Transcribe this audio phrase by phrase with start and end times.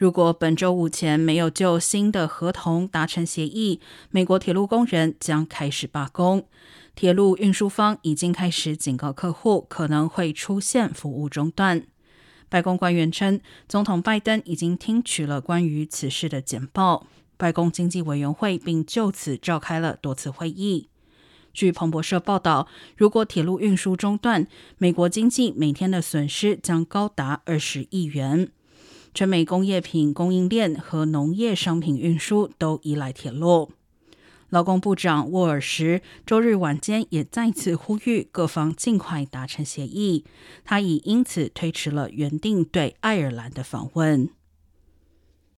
[0.00, 6.46] 如果本周五前没有就新的合同达成协议，美国铁路工人将开始罢工。
[6.94, 11.86] 铁路运输方已经开始警告客户，可能会出现服务中断。
[12.48, 17.06] 白宫官员称，总统拜登已经听取了关于此事的简报，
[17.36, 20.88] 白宫经济委员会并就此召开了多次会议。
[21.52, 24.46] 据彭博社报道，如果铁路运输中断，
[24.78, 28.48] 美国经济每天的损失将高达二十亿元。
[29.12, 33.70] 全美工业品供应链和农业商品运输都依赖铁路。
[34.48, 40.24] 劳工部长沃尔什周日晚间也再次呼吁各方尽快达成协议，
[40.64, 44.28] 他已因此推迟了原定对爱尔兰的访问。